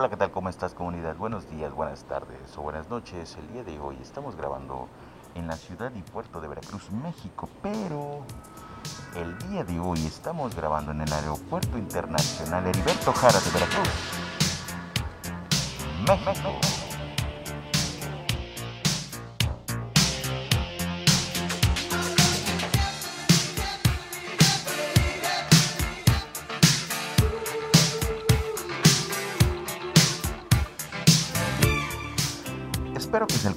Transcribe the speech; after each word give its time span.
Hola, 0.00 0.10
¿qué 0.10 0.16
tal? 0.16 0.30
¿Cómo 0.30 0.48
estás 0.48 0.74
comunidad? 0.74 1.16
Buenos 1.16 1.50
días, 1.50 1.72
buenas 1.72 2.04
tardes 2.04 2.56
o 2.56 2.62
buenas 2.62 2.88
noches. 2.88 3.36
El 3.36 3.52
día 3.52 3.64
de 3.64 3.80
hoy 3.80 3.98
estamos 4.00 4.36
grabando 4.36 4.86
en 5.34 5.48
la 5.48 5.56
ciudad 5.56 5.90
y 5.92 6.02
puerto 6.02 6.40
de 6.40 6.46
Veracruz, 6.46 6.88
México, 6.92 7.48
pero 7.60 8.22
el 9.16 9.36
día 9.50 9.64
de 9.64 9.80
hoy 9.80 10.06
estamos 10.06 10.54
grabando 10.54 10.92
en 10.92 11.00
el 11.00 11.12
aeropuerto 11.12 11.76
internacional 11.76 12.64
Heriberto 12.68 13.12
Jara 13.12 13.40
de 13.40 13.50
Veracruz, 13.50 13.88
México. 16.06 16.87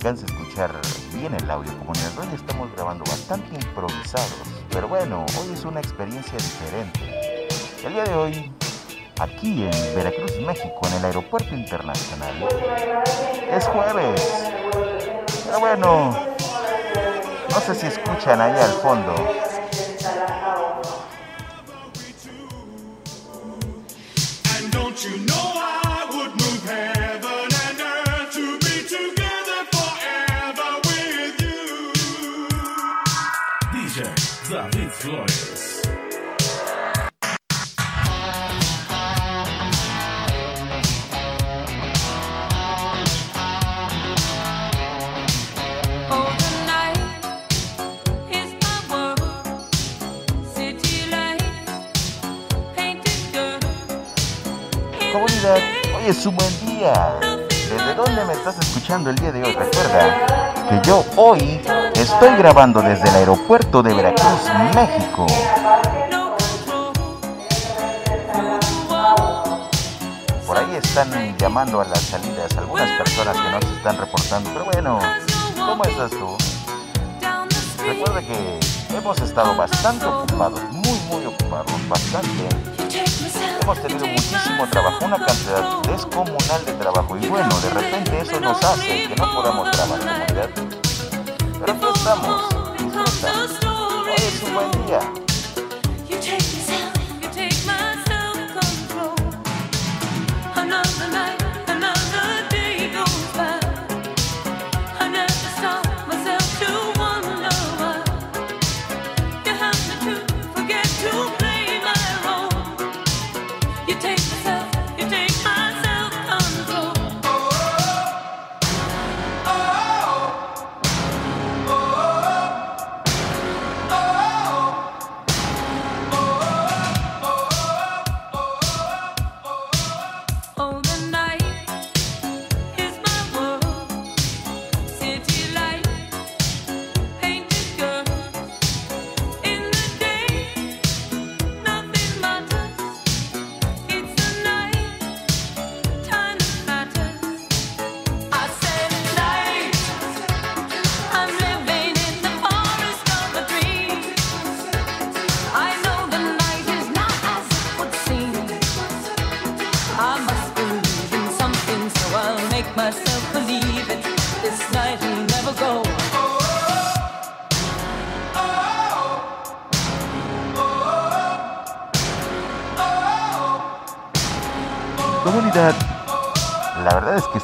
Alcance 0.02 0.26
a 0.26 0.34
escuchar 0.34 0.72
bien 1.14 1.32
el 1.36 1.52
audio 1.52 1.78
comunidad. 1.78 2.18
Hoy 2.18 2.28
estamos 2.34 2.74
grabando 2.74 3.04
bastante 3.04 3.54
improvisados, 3.54 4.34
pero 4.72 4.88
bueno, 4.88 5.28
hoy 5.40 5.54
es 5.54 5.64
una 5.64 5.80
experiencia 5.80 6.34
diferente. 6.40 7.48
El 7.86 7.94
día 7.94 8.04
de 8.06 8.16
hoy, 8.16 8.52
aquí 9.20 9.64
en 9.64 9.96
Veracruz, 9.96 10.40
México, 10.44 10.80
en 10.88 10.94
el 10.94 11.06
aeropuerto 11.06 11.54
internacional, 11.54 12.34
es 13.52 13.64
jueves. 13.68 14.50
Pero 15.46 15.60
bueno, 15.60 16.18
no 17.52 17.60
sé 17.60 17.76
si 17.76 17.86
escuchan 17.86 18.42
ahí 18.42 18.60
al 18.60 18.74
fondo. 18.82 19.14
Es 56.12 56.26
un 56.26 56.36
buen 56.36 56.66
día. 56.66 57.16
¿Desde 57.22 57.96
dónde 57.96 58.26
me 58.26 58.34
estás 58.34 58.60
escuchando 58.60 59.10
el 59.10 59.16
día 59.16 59.32
de 59.32 59.44
hoy? 59.44 59.54
Recuerda 59.54 60.54
que 60.70 60.86
yo 60.86 61.06
hoy 61.16 61.62
estoy 61.96 62.36
grabando 62.38 62.82
desde 62.82 63.08
el 63.08 63.16
aeropuerto 63.16 63.82
de 63.82 63.94
Veracruz, 63.94 64.42
México. 64.76 65.26
Por 70.46 70.58
ahí 70.58 70.76
están 70.76 71.38
llamando 71.38 71.80
a 71.80 71.86
las 71.86 72.02
salidas 72.02 72.58
algunas 72.58 72.90
personas 72.98 73.38
que 73.38 73.50
no 73.50 73.62
se 73.62 73.78
están 73.78 73.98
reportando. 73.98 74.50
Pero 74.52 74.66
bueno, 74.66 75.00
¿cómo 75.56 75.84
estás 75.86 76.12
tú? 76.12 76.36
Recuerda 77.86 78.22
que 78.22 78.60
hemos 78.98 79.18
estado 79.22 79.56
bastante 79.56 80.06
ocupados, 80.06 80.62
muy, 80.72 81.00
muy 81.10 81.26
ocupados, 81.26 81.72
bastante. 81.88 82.71
Hemos 82.94 83.82
tenido 83.82 84.06
muchísimo 84.06 84.68
trabajo, 84.70 85.06
una 85.06 85.18
cantidad 85.18 85.82
descomunal 85.84 86.66
de 86.66 86.74
trabajo. 86.74 87.18
Y 87.18 87.28
bueno, 87.28 87.60
de 87.62 87.70
repente 87.70 88.20
eso 88.20 88.40
nos 88.42 88.62
hace 88.64 89.08
que 89.08 89.16
no 89.16 89.32
podamos 89.32 89.72
grabar 89.72 90.00
comunidad. 90.00 90.50
Pero 91.60 91.94
estamos, 91.94 92.50
disfruta. 92.78 93.34
Hoy 94.04 94.14
es 94.18 94.44
un 94.44 94.54
buen 94.54 94.72
día. 94.86 95.21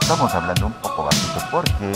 Estamos 0.10 0.34
hablando 0.36 0.68
un 0.68 0.72
poco 0.72 1.04
bajito 1.04 1.46
porque 1.52 1.92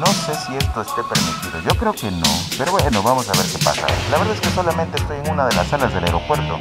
no 0.00 0.06
sé 0.06 0.34
si 0.34 0.56
esto 0.56 0.80
esté 0.80 1.00
permitido. 1.04 1.60
Yo 1.64 1.78
creo 1.78 1.92
que 1.92 2.10
no, 2.10 2.26
pero 2.58 2.72
bueno, 2.72 3.00
vamos 3.04 3.28
a 3.28 3.32
ver 3.34 3.46
qué 3.46 3.58
pasa. 3.64 3.86
La 4.10 4.18
verdad 4.18 4.34
es 4.34 4.40
que 4.40 4.50
solamente 4.50 4.96
estoy 4.98 5.18
en 5.18 5.30
una 5.30 5.46
de 5.46 5.54
las 5.54 5.68
salas 5.68 5.94
del 5.94 6.02
aeropuerto. 6.02 6.58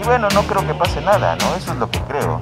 Y 0.00 0.04
bueno, 0.04 0.28
no 0.32 0.42
creo 0.44 0.64
que 0.64 0.72
pase 0.74 1.00
nada, 1.00 1.34
¿no? 1.34 1.56
Eso 1.56 1.72
es 1.72 1.78
lo 1.78 1.90
que 1.90 1.98
creo. 2.02 2.40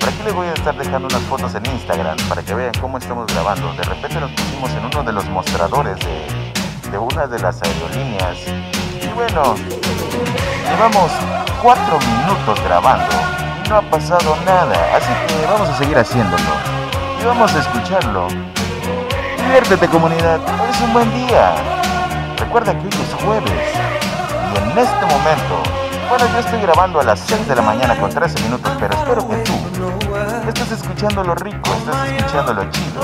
Por 0.00 0.08
aquí 0.08 0.22
les 0.24 0.34
voy 0.34 0.48
a 0.48 0.54
estar 0.54 0.76
dejando 0.76 1.06
unas 1.06 1.22
fotos 1.22 1.54
en 1.54 1.64
Instagram 1.66 2.16
para 2.28 2.42
que 2.42 2.52
vean 2.52 2.72
cómo 2.80 2.98
estamos 2.98 3.32
grabando. 3.32 3.72
De 3.74 3.84
repente 3.84 4.18
nos 4.18 4.32
pusimos 4.32 4.70
en 4.72 4.86
uno 4.86 5.04
de 5.04 5.12
los 5.12 5.24
mostradores 5.26 6.00
de, 6.00 6.90
de 6.90 6.98
una 6.98 7.28
de 7.28 7.38
las 7.38 7.62
aerolíneas. 7.62 8.38
Y 9.00 9.06
bueno, 9.14 9.54
llevamos 10.68 11.12
cuatro 11.62 11.96
minutos 12.00 12.60
grabando 12.64 13.45
no 13.68 13.76
ha 13.76 13.82
pasado 13.82 14.36
nada. 14.44 14.74
Así 14.96 15.12
que 15.26 15.46
vamos 15.46 15.68
a 15.68 15.76
seguir 15.78 15.96
haciéndolo. 15.98 16.42
Y 17.20 17.24
vamos 17.24 17.54
a 17.54 17.58
escucharlo. 17.60 18.28
Diviértete 19.38 19.88
comunidad, 19.88 20.40
es 20.68 20.80
un 20.80 20.92
buen 20.92 21.10
día. 21.14 21.54
Recuerda 22.38 22.72
que 22.72 22.80
hoy 22.80 22.88
es 22.88 23.14
jueves. 23.24 23.52
Y 24.52 24.58
en 24.58 24.78
este 24.78 25.06
momento, 25.06 25.62
bueno, 26.08 26.26
yo 26.32 26.38
estoy 26.38 26.60
grabando 26.60 27.00
a 27.00 27.04
las 27.04 27.20
6 27.20 27.48
de 27.48 27.56
la 27.56 27.62
mañana 27.62 27.96
con 27.96 28.10
13 28.10 28.42
minutos, 28.42 28.72
pero 28.78 28.94
espero 28.94 29.28
que 29.28 29.36
tú 29.36 29.52
estés 30.48 30.72
escuchando 30.72 31.24
lo 31.24 31.34
rico, 31.34 31.70
estés 31.74 32.12
escuchando 32.16 32.54
lo 32.54 32.70
chido, 32.70 33.00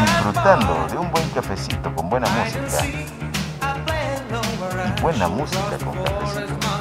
disfrutando 0.00 0.86
de 0.90 0.98
un 0.98 1.10
buen 1.10 1.28
cafecito 1.30 1.94
con 1.94 2.08
buena 2.10 2.26
música. 2.28 2.84
Y 4.86 5.00
buena 5.00 5.28
música 5.28 5.78
con 5.84 5.94
cafecito. 6.04 6.80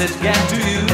Message 0.00 0.22
get 0.22 0.48
to 0.48 0.70
you. 0.70 0.89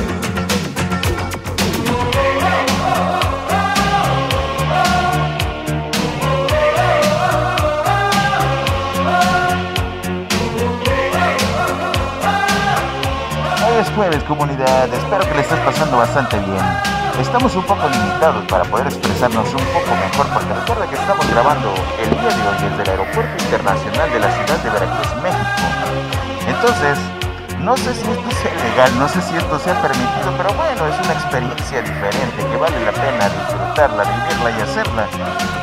Jueves, 13.97 14.23
comunidad. 14.25 14.93
Espero 14.93 15.27
que 15.27 15.35
le 15.35 15.41
estés 15.41 15.59
pasando 15.61 15.97
bastante 15.97 16.39
bien. 16.41 16.65
Estamos 17.19 17.57
un 17.57 17.65
poco 17.65 17.89
limitados 17.89 18.45
para 18.45 18.63
poder 18.65 18.89
expresarnos 18.89 19.49
un 19.49 19.67
poco 19.73 19.91
mejor, 19.97 20.27
porque 20.35 20.53
recuerda 20.53 20.87
que 20.87 20.97
estamos 20.97 21.27
grabando 21.31 21.73
el 22.05 22.11
día 22.11 22.29
desde 22.61 22.83
el 22.83 22.91
Aeropuerto 22.91 23.43
Internacional 23.43 24.13
de 24.13 24.21
la 24.21 24.31
ciudad 24.33 24.59
de 24.63 24.71
Veracruz, 24.71 25.23
México. 25.23 25.65
Entonces, 26.47 26.99
no 27.61 27.75
sé 27.79 27.95
si 27.95 28.05
esto 28.05 28.31
sea 28.43 28.53
legal, 28.69 28.99
no 28.99 29.09
sé 29.09 29.23
si 29.23 29.35
esto 29.35 29.59
sea 29.59 29.81
permitido, 29.81 30.29
pero 30.37 30.53
bueno, 30.53 30.87
es 30.93 31.01
una 31.03 31.15
experiencia 31.15 31.81
diferente 31.81 32.37
que 32.37 32.57
vale 32.59 32.79
la 32.85 32.93
pena 32.93 33.31
disfrutarla, 33.33 34.05
vivirla 34.05 34.51
y 34.51 34.61
hacerla. 34.61 35.07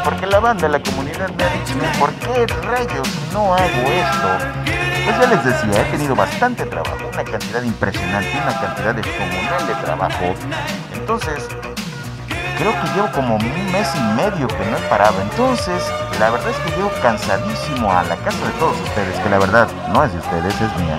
Porque 0.03 0.25
la 0.25 0.39
banda, 0.39 0.67
la 0.67 0.81
comunidad 0.81 1.29
me 1.37 1.43
ha 1.43 1.49
dicho, 1.49 1.75
¿por 1.99 2.11
qué 2.13 2.47
rayos 2.65 3.07
no 3.31 3.53
hago 3.53 3.81
esto? 3.93 4.72
Pues 5.05 5.19
ya 5.19 5.27
les 5.27 5.43
decía, 5.43 5.81
he 5.81 5.91
tenido 5.91 6.15
bastante 6.15 6.65
trabajo, 6.65 7.09
una 7.11 7.23
cantidad 7.23 7.61
impresionante, 7.61 8.29
una 8.41 8.59
cantidad 8.59 8.95
descomunal 8.95 9.67
de 9.67 9.75
trabajo. 9.83 10.33
Entonces, 10.93 11.47
creo 12.57 12.71
que 12.71 12.87
llevo 12.95 13.11
como 13.11 13.35
un 13.35 13.71
mes 13.71 13.89
y 13.95 13.99
medio 14.15 14.47
que 14.47 14.65
no 14.65 14.77
he 14.77 14.81
parado. 14.89 15.21
Entonces, 15.21 15.83
la 16.19 16.29
verdad 16.29 16.49
es 16.49 16.57
que 16.57 16.77
llego 16.77 16.89
cansadísimo 17.01 17.91
a 17.91 18.03
la 18.03 18.15
casa 18.17 18.45
de 18.45 18.51
todos 18.59 18.79
ustedes, 18.79 19.19
que 19.19 19.29
la 19.29 19.39
verdad 19.39 19.67
no 19.91 20.05
es 20.05 20.13
de 20.13 20.19
ustedes, 20.19 20.53
es 20.53 20.79
mía. 20.79 20.97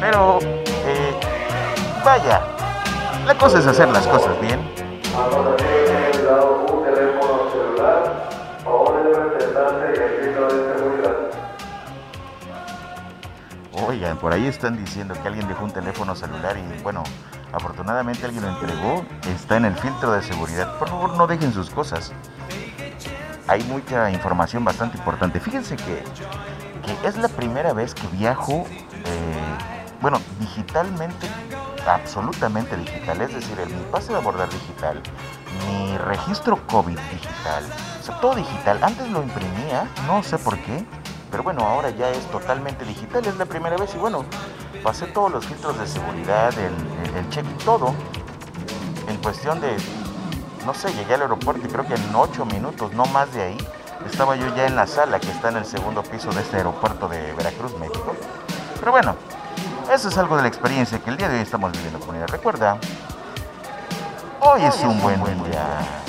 Pero, 0.00 0.38
eh, 0.40 1.14
vaya, 2.04 2.40
la 3.26 3.34
cosa 3.34 3.58
es 3.58 3.66
hacer 3.66 3.88
las 3.88 4.06
cosas 4.06 4.40
bien. 4.40 4.60
Por 14.20 14.32
ahí 14.32 14.46
están 14.48 14.76
diciendo 14.76 15.14
que 15.14 15.28
alguien 15.28 15.46
dejó 15.46 15.64
un 15.64 15.70
teléfono 15.70 16.16
celular 16.16 16.56
y 16.56 16.82
bueno, 16.82 17.04
afortunadamente 17.52 18.26
alguien 18.26 18.42
lo 18.42 18.50
entregó. 18.50 19.04
Está 19.32 19.58
en 19.58 19.64
el 19.64 19.76
filtro 19.76 20.10
de 20.10 20.22
seguridad. 20.22 20.76
Por 20.78 20.88
favor, 20.88 21.16
no 21.16 21.28
dejen 21.28 21.52
sus 21.52 21.70
cosas. 21.70 22.12
Hay 23.46 23.62
mucha 23.64 24.10
información 24.10 24.64
bastante 24.64 24.98
importante. 24.98 25.38
Fíjense 25.38 25.76
que, 25.76 26.02
es 27.06 27.16
la 27.16 27.28
primera 27.28 27.72
vez 27.72 27.94
que 27.94 28.06
viajo, 28.08 28.66
eh, 28.92 29.56
bueno, 30.00 30.20
digitalmente, 30.40 31.28
absolutamente 31.86 32.76
digital. 32.76 33.20
Es 33.20 33.32
decir, 33.32 33.56
mi 33.68 33.84
pase 33.92 34.12
de 34.12 34.18
abordar 34.18 34.48
digital, 34.50 35.00
mi 35.68 35.96
registro 35.98 36.66
COVID 36.66 36.98
digital, 36.98 37.64
todo 38.20 38.34
digital. 38.34 38.82
Antes 38.82 39.08
lo 39.10 39.22
imprimía, 39.22 39.86
no 40.08 40.24
sé 40.24 40.38
por 40.38 40.58
qué, 40.58 40.84
pero 41.32 41.42
bueno, 41.42 41.66
ahora 41.66 41.88
ya 41.88 42.10
es 42.10 42.30
totalmente 42.30 42.84
digital, 42.84 43.24
es 43.26 43.36
la 43.38 43.46
primera 43.46 43.78
vez 43.78 43.94
y 43.94 43.98
bueno, 43.98 44.26
pasé 44.84 45.06
todos 45.06 45.32
los 45.32 45.46
filtros 45.46 45.78
de 45.78 45.86
seguridad, 45.86 46.52
el, 46.58 47.28
check 47.30 47.46
y 47.46 47.64
todo, 47.64 47.94
en 49.08 49.16
cuestión 49.16 49.58
de, 49.58 49.74
no 50.66 50.74
sé, 50.74 50.92
llegué 50.92 51.14
al 51.14 51.22
aeropuerto 51.22 51.66
y 51.66 51.70
creo 51.70 51.86
que 51.86 51.94
en 51.94 52.14
8 52.14 52.44
minutos, 52.44 52.92
no 52.92 53.06
más 53.06 53.32
de 53.32 53.42
ahí, 53.42 53.58
estaba 54.04 54.36
yo 54.36 54.54
ya 54.54 54.66
en 54.66 54.76
la 54.76 54.86
sala 54.86 55.18
que 55.20 55.30
está 55.30 55.48
en 55.48 55.56
el 55.56 55.64
segundo 55.64 56.02
piso 56.02 56.30
de 56.32 56.42
este 56.42 56.58
aeropuerto 56.58 57.08
de 57.08 57.32
Veracruz, 57.32 57.78
México. 57.78 58.14
Pero 58.78 58.92
bueno, 58.92 59.16
eso 59.90 60.10
es 60.10 60.18
algo 60.18 60.36
de 60.36 60.42
la 60.42 60.48
experiencia 60.48 60.98
que 60.98 61.08
el 61.08 61.16
día 61.16 61.30
de 61.30 61.36
hoy 61.36 61.42
estamos 61.42 61.72
viviendo, 61.72 61.98
comunidad. 61.98 62.28
Recuerda, 62.28 62.76
hoy 64.40 64.64
es 64.64 64.78
un 64.82 65.00
buen 65.00 65.24
día. 65.44 66.01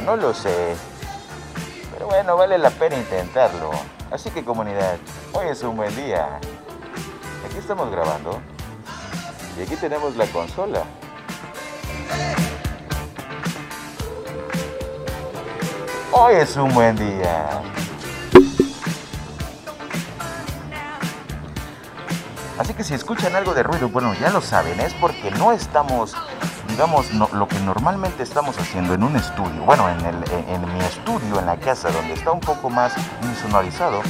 No 0.00 0.16
lo 0.16 0.34
sé. 0.34 0.74
Pero 1.92 2.06
bueno, 2.06 2.36
vale 2.36 2.58
la 2.58 2.70
pena 2.70 2.96
intentarlo. 2.96 3.70
Así 4.10 4.30
que 4.30 4.44
comunidad, 4.44 4.96
hoy 5.32 5.48
es 5.48 5.62
un 5.62 5.76
buen 5.76 5.94
día. 5.96 6.38
Aquí 7.46 7.58
estamos 7.58 7.90
grabando. 7.90 8.40
Y 9.58 9.62
aquí 9.62 9.76
tenemos 9.76 10.16
la 10.16 10.26
consola. 10.26 10.82
Hoy 16.12 16.34
es 16.36 16.56
un 16.56 16.72
buen 16.72 16.96
día. 16.96 17.62
Así 22.56 22.72
que 22.72 22.84
si 22.84 22.94
escuchan 22.94 23.34
algo 23.34 23.52
de 23.52 23.64
ruido, 23.64 23.88
bueno, 23.88 24.14
ya 24.14 24.30
lo 24.30 24.40
saben, 24.40 24.78
es 24.78 24.94
porque 24.94 25.32
no 25.32 25.50
estamos, 25.50 26.14
digamos, 26.74 27.12
lo 27.14 27.46
que 27.46 27.56
normalmente 27.60 28.24
estamos 28.24 28.58
haciendo 28.58 28.94
en 28.94 29.04
un 29.04 29.14
estudio, 29.14 29.62
bueno, 29.62 29.88
en, 29.88 30.00
el- 30.06 30.24
en- 30.32 30.48
en 30.64 30.74
mi 30.74 30.80
estudio, 30.80 31.38
en 31.38 31.46
la 31.46 31.56
casa, 31.56 31.88
donde 31.92 32.14
está 32.14 32.32
un 32.32 32.40
poco 32.40 32.68
más 32.68 32.92
insonorizado. 33.22 34.00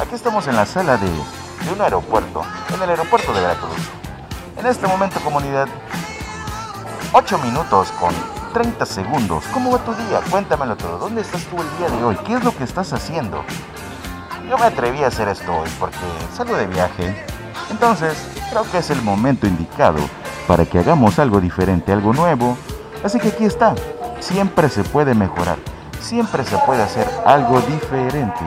Aquí 0.00 0.14
estamos 0.14 0.46
en 0.46 0.54
la 0.54 0.64
sala 0.64 0.96
de, 0.96 1.08
de 1.08 1.72
un 1.74 1.80
aeropuerto, 1.80 2.42
en 2.72 2.80
el 2.82 2.90
aeropuerto 2.90 3.32
de 3.32 3.40
Veracruz. 3.40 3.76
En 4.56 4.64
este 4.66 4.86
momento, 4.86 5.18
comunidad, 5.24 5.66
8 7.12 7.38
minutos 7.38 7.88
con 7.98 8.14
30 8.52 8.86
segundos. 8.86 9.42
¿Cómo 9.52 9.72
va 9.72 9.78
tu 9.78 9.92
día? 9.94 10.20
Cuéntamelo 10.30 10.76
todo. 10.76 10.98
¿Dónde 10.98 11.22
estás 11.22 11.42
tú 11.46 11.56
el 11.60 11.78
día 11.78 11.88
de 11.96 12.04
hoy? 12.04 12.16
¿Qué 12.24 12.34
es 12.34 12.44
lo 12.44 12.56
que 12.56 12.62
estás 12.62 12.92
haciendo? 12.92 13.42
Yo 14.48 14.56
me 14.56 14.66
atreví 14.66 15.02
a 15.02 15.08
hacer 15.08 15.26
esto 15.26 15.52
hoy 15.52 15.68
porque 15.80 15.96
salgo 16.36 16.54
de 16.56 16.66
viaje. 16.68 17.26
Entonces, 17.72 18.16
creo 18.50 18.62
que 18.70 18.78
es 18.78 18.90
el 18.90 19.02
momento 19.02 19.48
indicado 19.48 19.98
para 20.46 20.66
que 20.66 20.78
hagamos 20.78 21.18
algo 21.18 21.40
diferente, 21.40 21.92
algo 21.92 22.12
nuevo. 22.12 22.56
Así 23.02 23.18
que 23.18 23.28
aquí 23.28 23.44
está. 23.44 23.74
Siempre 24.20 24.68
se 24.68 24.84
puede 24.84 25.14
mejorar. 25.14 25.58
Siempre 26.00 26.44
se 26.44 26.56
puede 26.58 26.82
hacer 26.82 27.06
algo 27.24 27.60
diferente. 27.60 28.40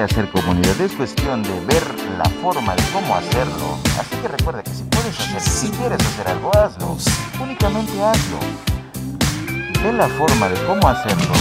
Puede 0.00 0.12
hacer 0.12 0.30
comunidad, 0.30 0.80
es 0.80 0.92
cuestión 0.92 1.42
de 1.42 1.60
ver 1.66 1.82
la 2.16 2.24
forma 2.40 2.74
de 2.74 2.82
cómo 2.92 3.16
hacerlo. 3.16 3.76
Así 3.98 4.16
que 4.16 4.28
recuerda 4.28 4.62
que 4.62 4.72
si 4.72 4.82
puedes 4.84 5.20
hacer, 5.20 5.40
si 5.42 5.68
quieres 5.70 5.98
hacer 6.00 6.28
algo, 6.28 6.50
hazlo. 6.56 6.96
Únicamente 7.42 8.02
hazlo. 8.02 8.38
Ve 9.82 9.92
la 9.92 10.08
forma 10.08 10.48
de 10.48 10.64
cómo 10.64 10.88
hacerlo 10.88 11.34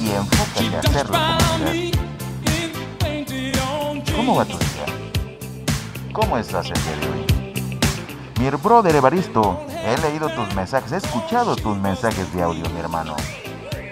y 0.00 0.10
enfócate 0.10 0.76
a 0.76 0.78
hacerlo 0.78 1.18
comunidad. 1.18 1.98
¿Cómo 4.14 4.36
va 4.36 4.44
tu 4.44 4.56
día? 4.58 4.86
¿Cómo 6.12 6.38
estás 6.38 6.66
el 6.66 6.74
día 6.74 6.96
de 6.96 7.10
hoy? 7.10 7.26
Mi 8.38 8.50
brother 8.50 8.94
Evaristo, 8.94 9.66
he 9.68 10.00
leído 10.00 10.28
tus 10.28 10.54
mensajes, 10.54 10.92
he 10.92 10.96
escuchado 10.98 11.56
tus 11.56 11.76
mensajes 11.76 12.32
de 12.32 12.42
audio, 12.42 12.68
mi 12.70 12.78
hermano. 12.78 13.16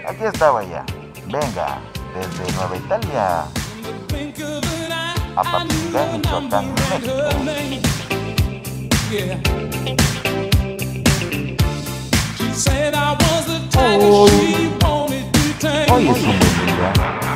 Aquí 0.07 0.23
estaba 0.23 0.63
ya. 0.63 0.85
Venga, 1.25 1.79
desde 2.15 2.51
Nueva 2.53 2.77
Italia 2.77 3.45
a 5.35 5.43
Papilán, 5.43 6.11
Michoacán, 6.13 6.65
México. 7.45 7.89
Hoy 15.91 16.07
es 16.09 16.17
un 16.17 16.25
buen 16.25 16.65
día. 16.65 17.28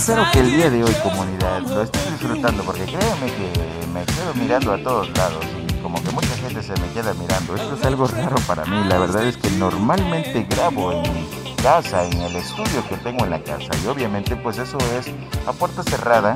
Espero 0.00 0.24
que 0.32 0.40
el 0.40 0.50
día 0.50 0.70
de 0.70 0.82
hoy, 0.82 0.94
comunidad, 1.02 1.60
lo 1.60 1.82
estés 1.82 2.10
disfrutando 2.12 2.62
porque 2.62 2.84
créeme 2.86 3.26
que 3.36 3.86
me 3.92 4.02
quedo 4.06 4.32
mirando 4.34 4.72
a 4.72 4.82
todos 4.82 5.10
lados 5.10 5.44
y 5.68 5.74
como 5.82 6.02
que 6.02 6.10
mucha 6.10 6.34
gente 6.38 6.62
se 6.62 6.72
me 6.80 6.88
queda 6.94 7.12
mirando. 7.12 7.54
Esto 7.54 7.74
es 7.74 7.84
algo 7.84 8.06
raro 8.06 8.36
para 8.46 8.64
mí. 8.64 8.82
La 8.88 8.98
verdad 8.98 9.26
es 9.26 9.36
que 9.36 9.50
normalmente 9.50 10.46
grabo 10.48 10.92
en 10.92 11.02
mi 11.02 11.54
casa, 11.62 12.06
en 12.06 12.18
el 12.18 12.34
estudio 12.34 12.82
que 12.88 12.96
tengo 12.96 13.24
en 13.24 13.30
la 13.30 13.42
casa 13.42 13.68
y 13.84 13.88
obviamente 13.88 14.36
pues 14.36 14.56
eso 14.56 14.78
es 14.98 15.12
a 15.46 15.52
puerta 15.52 15.82
cerrada 15.82 16.34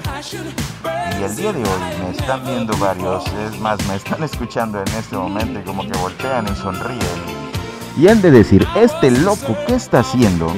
y 1.18 1.22
el 1.22 1.34
día 1.34 1.54
de 1.54 1.60
hoy 1.60 1.80
me 2.02 2.10
están 2.10 2.44
viendo 2.44 2.76
varios, 2.76 3.24
es 3.48 3.58
más, 3.60 3.78
me 3.88 3.96
están 3.96 4.22
escuchando 4.22 4.78
en 4.78 4.88
este 4.88 5.16
momento 5.16 5.58
y 5.60 5.62
como 5.62 5.84
que 5.90 5.96
voltean 5.96 6.46
y 6.52 6.54
sonríen. 6.54 7.00
Y 7.96 8.08
han 8.08 8.20
de 8.20 8.30
decir, 8.30 8.66
este 8.76 9.10
loco, 9.10 9.56
¿qué 9.66 9.76
está 9.76 10.00
haciendo? 10.00 10.52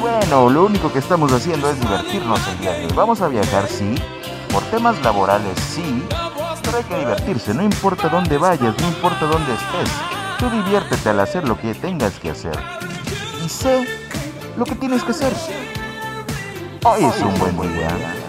Bueno, 0.00 0.50
lo 0.50 0.66
único 0.66 0.92
que 0.92 0.98
estamos 0.98 1.32
haciendo 1.32 1.70
es 1.70 1.80
divertirnos 1.80 2.40
el 2.48 2.58
día 2.58 2.72
de 2.72 2.86
hoy. 2.86 2.92
Vamos 2.94 3.20
a 3.22 3.28
viajar, 3.28 3.66
sí, 3.66 3.94
por 4.52 4.62
temas 4.64 5.00
laborales, 5.02 5.58
sí, 5.58 6.02
pero 6.62 6.78
hay 6.78 6.84
que 6.84 6.98
divertirse, 6.98 7.54
no 7.54 7.62
importa 7.62 8.08
dónde 8.08 8.36
vayas, 8.36 8.74
no 8.78 8.88
importa 8.88 9.24
dónde 9.26 9.54
estés. 9.54 9.90
Tú 10.38 10.50
diviértete 10.50 11.08
al 11.08 11.20
hacer 11.20 11.48
lo 11.48 11.58
que 11.58 11.74
tengas 11.74 12.18
que 12.18 12.30
hacer. 12.30 12.58
Y 13.44 13.48
sé 13.48 13.86
lo 14.56 14.64
que 14.64 14.74
tienes 14.74 15.02
que 15.02 15.12
hacer. 15.12 15.32
Hoy 16.84 17.04
es 17.04 17.22
un 17.22 17.38
buen 17.38 17.74
día. 17.74 18.25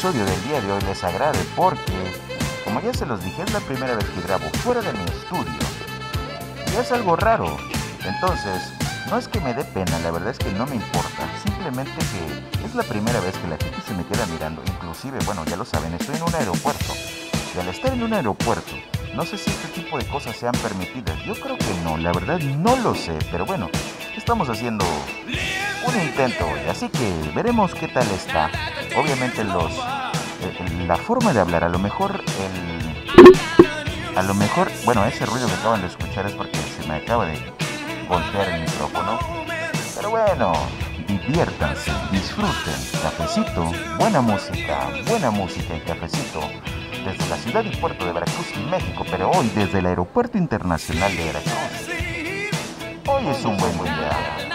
Episodio 0.00 0.24
del 0.24 0.44
día 0.44 0.62
de 0.62 0.72
hoy 0.72 0.80
les 0.86 1.04
agrade 1.04 1.38
porque, 1.54 1.92
como 2.64 2.80
ya 2.80 2.94
se 2.94 3.04
los 3.04 3.22
dije, 3.22 3.42
es 3.42 3.52
la 3.52 3.60
primera 3.60 3.94
vez 3.94 4.06
que 4.06 4.22
grabo 4.22 4.46
fuera 4.62 4.80
de 4.80 4.94
mi 4.94 5.00
estudio. 5.00 5.60
Y 6.72 6.76
es 6.76 6.90
algo 6.90 7.16
raro. 7.16 7.58
Entonces, 8.02 8.72
no 9.10 9.18
es 9.18 9.28
que 9.28 9.40
me 9.40 9.52
dé 9.52 9.62
pena, 9.62 9.98
la 9.98 10.10
verdad 10.10 10.30
es 10.30 10.38
que 10.38 10.52
no 10.52 10.64
me 10.64 10.76
importa. 10.76 11.28
Simplemente 11.44 11.92
que 11.98 12.64
es 12.64 12.74
la 12.74 12.82
primera 12.82 13.20
vez 13.20 13.36
que 13.36 13.48
la 13.48 13.58
gente 13.58 13.76
se 13.86 13.92
me 13.92 14.06
queda 14.06 14.24
mirando. 14.24 14.62
Inclusive, 14.66 15.18
bueno, 15.26 15.44
ya 15.44 15.58
lo 15.58 15.66
saben, 15.66 15.92
estoy 15.92 16.16
en 16.16 16.22
un 16.22 16.34
aeropuerto. 16.34 16.94
Y 17.54 17.58
al 17.58 17.68
estar 17.68 17.92
en 17.92 18.02
un 18.02 18.14
aeropuerto, 18.14 18.72
no 19.14 19.26
sé 19.26 19.36
si 19.36 19.50
este 19.50 19.68
tipo 19.82 19.98
de 19.98 20.06
cosas 20.06 20.34
sean 20.34 20.54
permitidas. 20.62 21.22
Yo 21.26 21.34
creo 21.34 21.58
que 21.58 21.74
no, 21.84 21.98
la 21.98 22.14
verdad 22.14 22.38
no 22.38 22.74
lo 22.76 22.94
sé. 22.94 23.18
Pero 23.30 23.44
bueno, 23.44 23.68
estamos 24.16 24.48
haciendo 24.48 24.86
un 25.86 26.00
intento 26.00 26.46
hoy, 26.46 26.60
así 26.68 26.88
que 26.88 27.30
veremos 27.34 27.74
qué 27.74 27.88
tal 27.88 28.08
está. 28.10 28.50
Obviamente 28.96 29.44
los 29.44 29.72
eh, 29.72 30.84
la 30.86 30.96
forma 30.96 31.32
de 31.32 31.40
hablar, 31.40 31.64
a 31.64 31.68
lo 31.68 31.78
mejor 31.78 32.22
el 32.22 32.80
a 34.16 34.22
lo 34.22 34.34
mejor, 34.34 34.70
bueno, 34.84 35.04
ese 35.06 35.24
ruido 35.24 35.46
que 35.46 35.54
acaban 35.54 35.80
de 35.80 35.86
escuchar 35.86 36.26
es 36.26 36.32
porque 36.32 36.58
se 36.58 36.86
me 36.86 36.96
acaba 36.96 37.26
de 37.26 37.38
voltear 38.08 38.48
el 38.50 38.60
micrófono. 38.62 39.18
Pero 39.96 40.10
bueno, 40.10 40.52
diviértanse, 41.06 41.92
disfruten, 42.10 42.74
cafecito, 43.02 43.72
buena 43.98 44.20
música, 44.20 44.88
buena 45.06 45.30
música 45.30 45.76
y 45.76 45.80
cafecito 45.80 46.40
desde 47.04 47.28
la 47.28 47.36
ciudad 47.36 47.64
y 47.64 47.74
puerto 47.76 48.04
de 48.04 48.12
Veracruz, 48.12 48.46
México, 48.70 49.06
pero 49.10 49.30
hoy 49.30 49.50
desde 49.54 49.78
el 49.78 49.86
Aeropuerto 49.86 50.36
Internacional 50.36 51.16
de 51.16 51.24
Veracruz. 51.24 51.88
Hoy 53.06 53.28
es 53.28 53.44
un 53.44 53.56
buen 53.56 53.78
buen 53.78 53.94
día. 53.94 54.49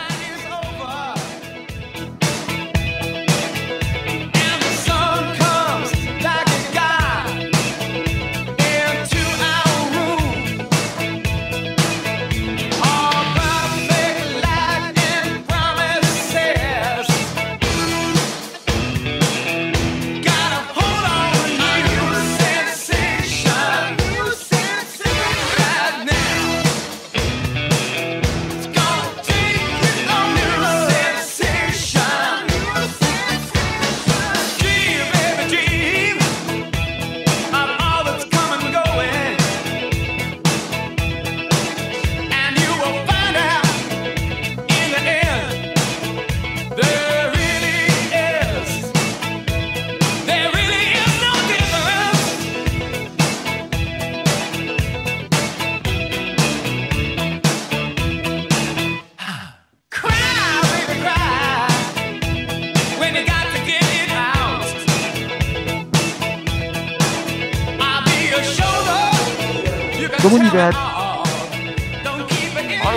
Hoy 70.56 70.62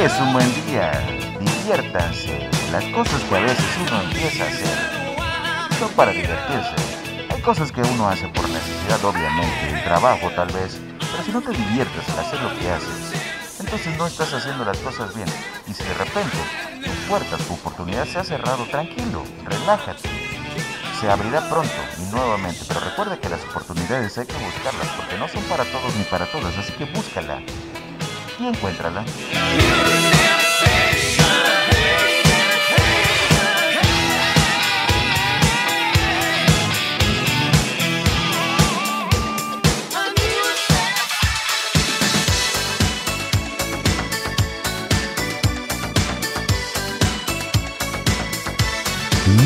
es 0.05 0.13
un 0.21 0.33
buen 0.33 0.67
día. 0.67 0.93
Diviértanse. 1.41 2.49
Las 2.71 2.85
cosas 2.85 3.21
que 3.25 3.37
a 3.37 3.41
veces 3.41 3.67
uno 3.81 4.01
empieza 4.03 4.45
a 4.45 4.47
hacer 4.47 4.79
son 5.77 5.91
para 5.95 6.13
divertirse. 6.13 6.77
Hay 7.29 7.41
cosas 7.43 7.73
que 7.73 7.81
uno 7.83 8.09
hace 8.09 8.29
por 8.29 8.49
necesidad, 8.49 9.05
obviamente, 9.05 9.75
el 9.75 9.83
trabajo 9.83 10.31
tal 10.37 10.53
vez, 10.53 10.79
pero 11.01 11.25
si 11.25 11.33
no 11.33 11.41
te 11.41 11.51
diviertes 11.51 12.09
al 12.11 12.21
hacer 12.21 12.41
lo 12.41 12.57
que 12.61 12.71
haces, 12.71 13.59
entonces 13.59 13.99
no 13.99 14.07
estás 14.07 14.33
haciendo 14.35 14.65
las 14.65 14.79
cosas 14.79 15.13
bien. 15.17 15.27
Y 15.67 15.75
si 15.75 15.83
de 15.83 15.95
repente 15.95 16.39
tu 16.85 16.91
puerta, 17.09 17.39
tu 17.39 17.55
oportunidad 17.55 18.07
se 18.07 18.21
ha 18.21 18.25
cerrado, 18.25 18.67
tranquilo, 18.67 19.25
relájate. 19.45 20.28
Se 21.01 21.09
abrirá 21.09 21.49
pronto 21.49 21.71
y 21.97 22.03
nuevamente, 22.13 22.61
pero 22.67 22.81
recuerda 22.81 23.21
que 23.21 23.29
las 23.29 23.41
oportunidades 23.45 24.19
hay 24.19 24.27
que 24.27 24.37
buscarlas 24.45 24.89
porque 24.97 25.17
no 25.17 25.29
son 25.29 25.45
para 25.45 25.65
todos 25.65 25.95
ni 25.95 26.03
para 26.05 26.27
todas, 26.27 26.59
así 26.59 26.73
que 26.73 26.87
búscala 26.87 27.41
y 28.41 28.47
encuéntrala. 28.47 29.05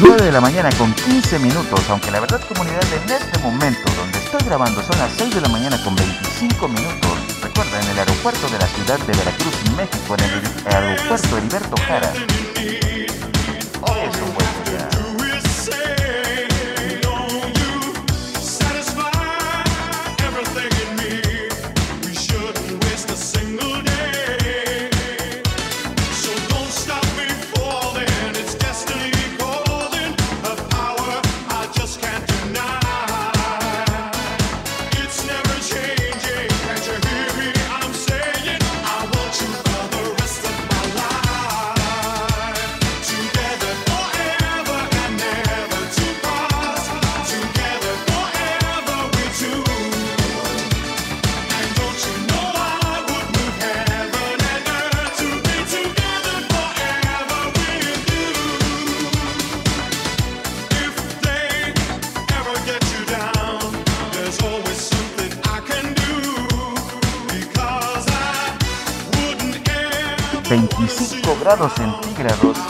Nueve 0.05 0.25
de 0.25 0.33
la 0.33 0.41
mañana 0.41 0.69
con 0.79 0.93
15 0.93 1.39
minutos, 1.39 1.81
aunque 1.89 2.11
la 2.11 2.19
verdad 2.19 2.41
comunidad 2.49 2.83
en 2.93 3.09
este 3.09 3.39
momento 3.39 3.89
donde 3.97 4.19
estoy 4.19 4.41
grabando 4.45 4.83
son 4.83 4.99
las 4.99 5.13
6 5.13 5.33
de 5.37 5.41
la 5.41 5.49
mañana 5.49 5.81
con 5.85 5.95
25 5.95 6.69
minutos. 6.69 7.41
Recuerda, 7.41 7.81
en 7.81 7.91
el 7.91 7.99
aeropuerto 8.01 8.49
de 8.49 8.59
la 8.59 8.67
ciudad 8.67 8.99
de 8.99 9.17
Veracruz, 9.17 9.55
México, 9.77 10.17
en 10.19 10.25
el 10.25 10.75
aeropuerto 10.75 11.39
Heriberto 11.39 11.77
Jara. 11.87 12.13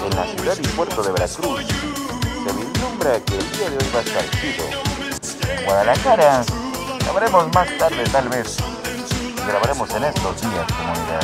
En 0.06 0.16
la 0.16 0.26
ciudad 0.26 0.56
y 0.58 0.66
puerto 0.68 1.02
de 1.02 1.12
Veracruz. 1.12 1.60
Se 1.66 2.52
vislumbra 2.52 3.20
que 3.20 3.38
el 3.38 3.52
día 3.52 3.70
de 3.70 3.76
hoy 3.76 3.90
va 3.94 4.00
a 4.00 4.02
estar 4.02 4.30
chido. 4.30 4.64
Guadalajara, 5.64 6.44
grabaremos 7.00 7.54
más 7.54 7.78
tarde 7.78 8.04
tal 8.10 8.28
vez. 8.28 8.56
Grabaremos 9.46 9.90
en 9.90 10.04
estos 10.04 10.40
días, 10.40 10.66
comunidad. 10.72 11.22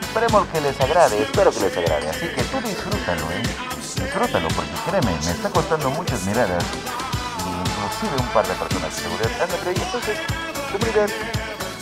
Esperemos 0.00 0.46
que 0.48 0.60
les 0.60 0.80
agrade, 0.80 1.22
espero 1.22 1.50
que 1.50 1.60
les 1.60 1.76
agrade. 1.76 2.10
Así 2.10 2.28
que 2.28 2.42
tú 2.44 2.60
disfrútalo, 2.66 3.22
¿eh? 3.32 3.42
Disfrútalo, 3.76 4.48
porque 4.48 4.72
créeme, 4.86 5.18
me 5.24 5.30
está 5.30 5.50
costando 5.50 5.90
muchas 5.90 6.22
miradas. 6.24 6.64
Inclusive 7.44 8.20
un 8.20 8.28
par 8.28 8.46
de 8.46 8.54
personas 8.54 8.94
de 8.94 9.02
seguridad. 9.02 9.30
Entonces, 9.66 10.18
comunidad, 10.72 11.10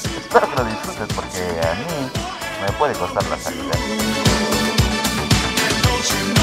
espero 0.05 0.51
que 0.51 0.57
lo 0.57 0.65
disfrutes 0.65 1.09
porque 1.15 1.61
a 1.61 1.75
mí 1.75 2.11
me 2.65 2.73
puede 2.79 2.95
costar 2.95 3.25
la 3.27 3.39
salida. 3.39 4.32
you 6.11 6.42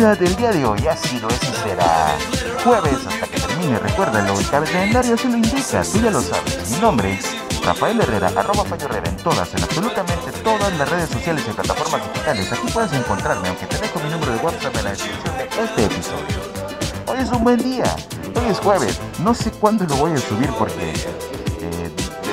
new. 0.00 0.10
Comunidad, 0.10 0.22
el 0.22 0.36
día 0.36 0.50
de 0.50 0.64
hoy 0.64 0.86
ha 0.86 0.96
sido, 0.96 1.28
ese 1.28 1.52
será 1.62 2.16
jueves 2.64 3.06
hasta 3.06 3.26
que 3.26 3.38
termine. 3.38 3.78
Recuérdalo, 3.78 4.38
el 4.38 4.48
calendario 4.48 5.18
se 5.18 5.28
lo 5.28 5.36
indica, 5.36 5.82
tú 5.82 6.00
ya 6.00 6.10
lo 6.10 6.22
sabes. 6.22 6.70
Mi 6.70 6.78
nombre 6.78 7.12
es 7.12 7.26
Rafael 7.62 8.00
Herrera, 8.00 8.32
arroba 8.34 8.64
Fallo 8.64 8.86
Herrera 8.86 9.10
en 9.10 9.16
todas, 9.18 9.52
en 9.54 9.62
absolutamente 9.62 10.32
todas 10.42 10.72
las 10.78 10.88
redes 10.88 11.10
sociales 11.10 11.44
y 11.46 11.52
plataformas 11.52 12.02
digitales. 12.12 12.50
Aquí 12.50 12.66
puedes 12.72 12.92
encontrarme, 12.94 13.48
aunque 13.48 13.66
te 13.66 13.76
dejo 13.76 14.00
mi 14.00 14.08
número 14.08 14.32
de 14.32 14.38
WhatsApp 14.38 14.74
en 14.76 14.84
la 14.84 14.90
descripción 14.90 15.36
de 15.36 15.44
este 15.44 15.84
episodio. 15.84 16.36
Hoy 17.06 17.18
es 17.18 17.30
un 17.30 17.44
buen 17.44 17.58
día, 17.58 17.94
hoy 18.36 18.50
es 18.50 18.58
jueves. 18.58 18.98
No 19.18 19.34
sé 19.34 19.50
cuándo 19.50 19.84
lo 19.84 19.96
voy 19.96 20.12
a 20.12 20.18
subir 20.18 20.48
porque 20.58 20.94
eh, 21.60 21.90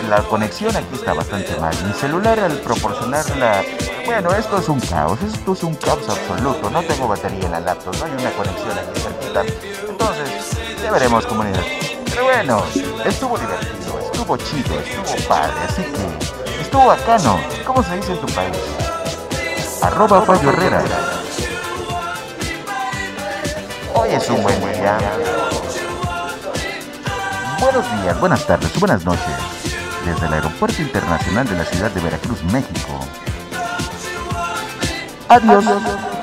la 0.10 0.21
conexión 0.23 0.73
aquí 0.73 0.95
está 0.95 1.13
bastante 1.13 1.53
mal. 1.60 1.75
Mi 1.86 1.91
celular 1.91 2.39
al 2.39 2.60
proporcionarla... 2.60 3.62
Bueno, 4.08 4.32
esto 4.32 4.58
es 4.58 4.70
un 4.70 4.80
caos, 4.80 5.20
esto 5.22 5.52
es 5.52 5.63
un 5.63 5.76
caos 5.76 6.08
absoluto. 6.08 6.70
No 6.70 6.82
tengo 6.82 7.10
batería 7.10 7.43
en 7.43 7.52
la 7.52 7.60
laptop, 7.60 7.93
no 7.98 8.06
hay 8.06 8.12
una 8.13 8.32
conexión 8.32 8.72
aquí 8.72 9.02
cerquita. 9.02 9.43
Entonces, 9.89 10.58
ya 10.82 10.91
veremos 10.91 11.26
comunidad. 11.26 11.62
Pero 12.06 12.24
bueno, 12.24 12.63
estuvo 13.04 13.38
divertido, 13.38 14.00
estuvo 14.00 14.38
chido, 14.38 14.80
estuvo 14.80 15.28
padre, 15.28 15.54
así 15.67 15.82
que 15.82 16.62
estuvo 16.62 16.86
bacano. 16.86 17.38
¿Cómo 17.65 17.84
se 17.84 17.98
dice 17.98 18.13
en 18.13 18.22
tu 18.22 18.28
país? 18.28 18.56
Arroba 19.82 20.22
Fallo 20.22 20.52
Herrera. 20.52 20.82
Hoy 23.93 24.10
es 24.12 24.30
un 24.30 24.41
buen 24.41 24.62
día. 24.62 24.98
Buenos 27.60 28.02
días, 28.02 28.20
buenas 28.22 28.48
tardes, 28.48 28.80
buenas 28.80 29.04
noches. 29.04 29.36
Desde 30.06 30.28
el 30.28 30.34
Aeropuerto 30.34 30.82
Internacional 30.82 31.46
de 31.46 31.58
la 31.58 31.65
Ciudad 31.65 31.91
de 31.91 32.00
Veracruz, 32.00 32.41
México. 32.46 33.00
Adiós. 35.30 36.16